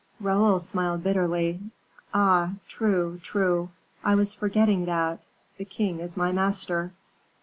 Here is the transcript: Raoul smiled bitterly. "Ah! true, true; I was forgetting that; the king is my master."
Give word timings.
Raoul 0.19 0.59
smiled 0.59 1.03
bitterly. 1.03 1.59
"Ah! 2.11 2.53
true, 2.67 3.19
true; 3.21 3.69
I 4.03 4.15
was 4.15 4.33
forgetting 4.33 4.85
that; 4.85 5.19
the 5.59 5.65
king 5.65 5.99
is 5.99 6.17
my 6.17 6.31
master." 6.31 6.91